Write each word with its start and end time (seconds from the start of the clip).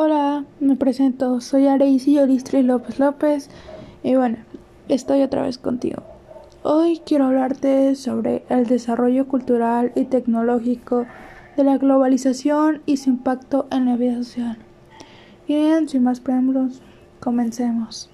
Hola, 0.00 0.44
me 0.60 0.76
presento, 0.76 1.40
soy 1.40 1.66
Areisi 1.66 2.20
Olistri 2.20 2.62
López 2.62 3.00
López 3.00 3.50
y 4.04 4.14
bueno, 4.14 4.36
estoy 4.86 5.22
otra 5.22 5.42
vez 5.42 5.58
contigo. 5.58 6.04
Hoy 6.62 7.00
quiero 7.04 7.24
hablarte 7.24 7.96
sobre 7.96 8.44
el 8.48 8.66
desarrollo 8.66 9.26
cultural 9.26 9.90
y 9.96 10.04
tecnológico 10.04 11.04
de 11.56 11.64
la 11.64 11.78
globalización 11.78 12.80
y 12.86 12.98
su 12.98 13.10
impacto 13.10 13.66
en 13.72 13.86
la 13.86 13.96
vida 13.96 14.14
social. 14.22 14.58
Bien, 15.48 15.88
sin 15.88 16.04
más 16.04 16.20
preámbulos, 16.20 16.80
comencemos. 17.18 18.08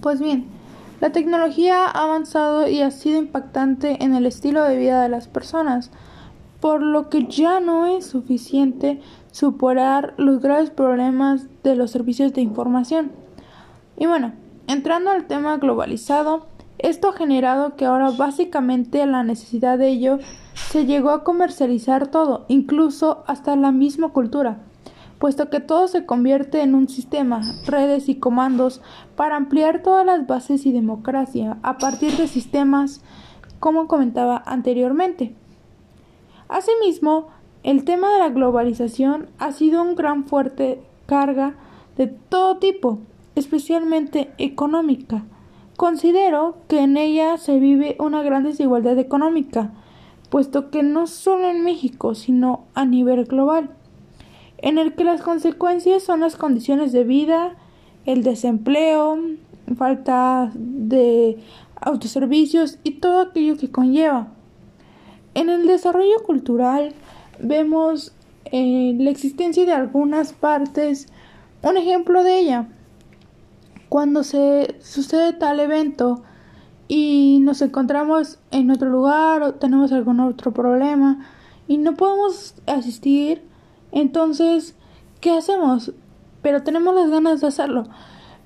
Pues 0.00 0.20
bien, 0.20 0.46
la 1.00 1.12
tecnología 1.12 1.86
ha 1.86 2.04
avanzado 2.04 2.68
y 2.68 2.82
ha 2.82 2.90
sido 2.90 3.18
impactante 3.18 4.04
en 4.04 4.14
el 4.14 4.26
estilo 4.26 4.64
de 4.64 4.76
vida 4.76 5.02
de 5.02 5.08
las 5.08 5.28
personas, 5.28 5.90
por 6.60 6.82
lo 6.82 7.08
que 7.08 7.26
ya 7.26 7.58
no 7.58 7.86
es 7.86 8.04
suficiente 8.04 9.00
superar 9.32 10.12
los 10.18 10.40
graves 10.40 10.70
problemas 10.70 11.46
de 11.64 11.74
los 11.74 11.90
servicios 11.90 12.34
de 12.34 12.42
información. 12.42 13.12
Y 13.96 14.06
bueno, 14.06 14.32
entrando 14.66 15.10
al 15.10 15.26
tema 15.26 15.56
globalizado, 15.56 16.46
esto 16.78 17.08
ha 17.08 17.12
generado 17.14 17.76
que 17.76 17.86
ahora 17.86 18.10
básicamente 18.10 19.04
la 19.06 19.22
necesidad 19.22 19.78
de 19.78 19.88
ello 19.88 20.18
se 20.54 20.84
llegó 20.84 21.10
a 21.10 21.24
comercializar 21.24 22.08
todo, 22.08 22.44
incluso 22.48 23.24
hasta 23.26 23.56
la 23.56 23.72
misma 23.72 24.10
cultura 24.10 24.58
puesto 25.20 25.50
que 25.50 25.60
todo 25.60 25.86
se 25.86 26.06
convierte 26.06 26.62
en 26.62 26.74
un 26.74 26.88
sistema, 26.88 27.42
redes 27.66 28.08
y 28.08 28.14
comandos 28.14 28.80
para 29.16 29.36
ampliar 29.36 29.82
todas 29.82 30.04
las 30.04 30.26
bases 30.26 30.64
y 30.64 30.72
democracia 30.72 31.58
a 31.62 31.76
partir 31.76 32.16
de 32.16 32.26
sistemas, 32.26 33.02
como 33.60 33.86
comentaba 33.86 34.42
anteriormente. 34.46 35.34
Asimismo, 36.48 37.28
el 37.62 37.84
tema 37.84 38.10
de 38.10 38.18
la 38.18 38.30
globalización 38.30 39.28
ha 39.38 39.52
sido 39.52 39.82
un 39.82 39.94
gran 39.94 40.24
fuerte 40.24 40.80
carga 41.04 41.54
de 41.98 42.06
todo 42.06 42.56
tipo, 42.56 43.00
especialmente 43.34 44.32
económica. 44.38 45.24
Considero 45.76 46.56
que 46.66 46.80
en 46.80 46.96
ella 46.96 47.36
se 47.36 47.58
vive 47.58 47.94
una 47.98 48.22
gran 48.22 48.44
desigualdad 48.44 48.98
económica, 48.98 49.70
puesto 50.30 50.70
que 50.70 50.82
no 50.82 51.06
solo 51.06 51.50
en 51.50 51.62
México, 51.62 52.14
sino 52.14 52.64
a 52.72 52.86
nivel 52.86 53.26
global 53.26 53.76
en 54.62 54.78
el 54.78 54.94
que 54.94 55.04
las 55.04 55.22
consecuencias 55.22 56.02
son 56.02 56.20
las 56.20 56.36
condiciones 56.36 56.92
de 56.92 57.04
vida, 57.04 57.56
el 58.04 58.22
desempleo, 58.22 59.18
falta 59.76 60.50
de 60.54 61.38
autoservicios 61.80 62.78
y 62.84 62.92
todo 62.92 63.20
aquello 63.20 63.56
que 63.56 63.70
conlleva. 63.70 64.28
En 65.34 65.48
el 65.48 65.66
desarrollo 65.66 66.22
cultural 66.24 66.92
vemos 67.38 68.12
eh, 68.52 68.94
la 68.98 69.10
existencia 69.10 69.64
de 69.64 69.72
algunas 69.72 70.32
partes. 70.32 71.08
Un 71.62 71.76
ejemplo 71.76 72.22
de 72.22 72.38
ella, 72.40 72.68
cuando 73.88 74.24
se 74.24 74.76
sucede 74.80 75.32
tal 75.32 75.60
evento 75.60 76.22
y 76.88 77.38
nos 77.42 77.62
encontramos 77.62 78.38
en 78.50 78.70
otro 78.70 78.90
lugar 78.90 79.42
o 79.42 79.54
tenemos 79.54 79.92
algún 79.92 80.20
otro 80.20 80.52
problema 80.52 81.26
y 81.68 81.78
no 81.78 81.94
podemos 81.94 82.54
asistir, 82.66 83.42
entonces, 83.92 84.74
¿qué 85.20 85.32
hacemos? 85.32 85.92
Pero 86.42 86.62
tenemos 86.62 86.94
las 86.94 87.10
ganas 87.10 87.40
de 87.40 87.48
hacerlo. 87.48 87.84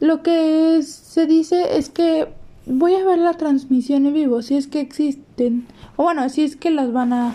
Lo 0.00 0.22
que 0.22 0.82
se 0.82 1.26
dice 1.26 1.78
es 1.78 1.88
que 1.88 2.28
voy 2.66 2.94
a 2.94 3.04
ver 3.04 3.18
la 3.18 3.34
transmisión 3.34 4.06
en 4.06 4.14
vivo, 4.14 4.42
si 4.42 4.56
es 4.56 4.66
que 4.66 4.80
existen, 4.80 5.66
o 5.96 6.04
bueno, 6.04 6.28
si 6.28 6.42
es 6.42 6.56
que 6.56 6.70
las 6.70 6.92
van 6.92 7.12
a 7.12 7.34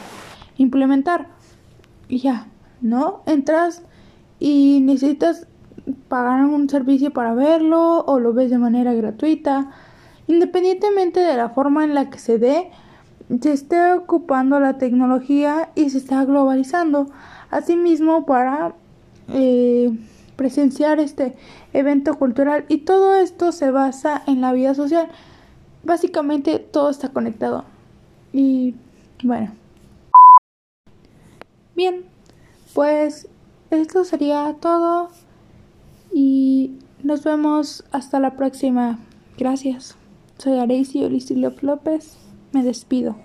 implementar. 0.57 1.27
Ya, 2.09 2.47
¿no? 2.81 3.21
Entras 3.25 3.83
y 4.39 4.79
necesitas 4.81 5.47
pagar 6.07 6.45
un 6.45 6.69
servicio 6.69 7.11
para 7.11 7.33
verlo 7.33 8.03
o 8.05 8.19
lo 8.19 8.33
ves 8.33 8.49
de 8.49 8.57
manera 8.57 8.93
gratuita. 8.93 9.71
Independientemente 10.27 11.19
de 11.19 11.35
la 11.35 11.49
forma 11.49 11.83
en 11.83 11.93
la 11.93 12.09
que 12.09 12.19
se 12.19 12.37
dé, 12.37 12.71
se 13.29 13.53
esté 13.53 13.93
ocupando 13.93 14.59
la 14.59 14.77
tecnología 14.77 15.69
y 15.75 15.89
se 15.89 15.99
está 15.99 16.25
globalizando. 16.25 17.07
Asimismo, 17.51 18.25
para 18.25 18.75
eh, 19.29 19.91
presenciar 20.35 20.99
este 20.99 21.35
evento 21.73 22.17
cultural 22.17 22.65
y 22.69 22.79
todo 22.79 23.15
esto 23.15 23.51
se 23.51 23.71
basa 23.71 24.23
en 24.25 24.41
la 24.41 24.51
vida 24.53 24.73
social. 24.73 25.09
Básicamente 25.83 26.59
todo 26.59 26.89
está 26.89 27.09
conectado. 27.09 27.65
Y 28.33 28.75
bueno. 29.23 29.53
Bien, 31.75 32.03
pues 32.73 33.27
esto 33.69 34.03
sería 34.03 34.55
todo 34.59 35.09
y 36.11 36.79
nos 37.03 37.23
vemos 37.23 37.85
hasta 37.91 38.19
la 38.19 38.35
próxima. 38.35 38.99
Gracias. 39.37 39.95
Soy 40.37 40.57
Areisi 40.57 41.05
López. 41.61 42.28
Me 42.51 42.63
despido. 42.63 43.15